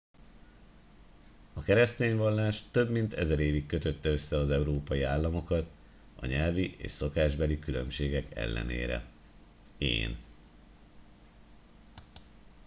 a 1.53 1.61
keresztény 1.61 2.17
vallás 2.17 2.63
több 2.71 2.89
mint 2.89 3.13
ezer 3.13 3.39
évig 3.39 3.65
kötötte 3.65 4.09
össze 4.09 4.37
az 4.37 4.49
európai 4.49 5.03
államokat 5.03 5.69
a 6.15 6.25
nyelvi 6.25 6.75
és 6.77 6.91
szokásbeli 6.91 7.59
különbségek 7.59 8.35
ellenére 8.35 9.05
én 9.77 10.17